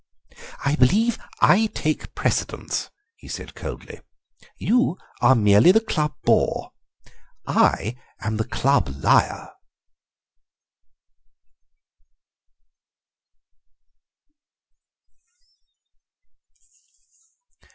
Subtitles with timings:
[0.65, 3.99] "I believe I take precedence," he said coldly;
[4.57, 6.71] "you are merely the club Bore;
[7.45, 9.51] I am the club Liar."